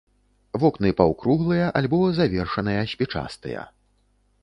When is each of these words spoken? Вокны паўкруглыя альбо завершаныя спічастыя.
Вокны 0.63 0.89
паўкруглыя 1.01 1.69
альбо 1.83 2.01
завершаныя 2.23 2.81
спічастыя. 2.95 3.71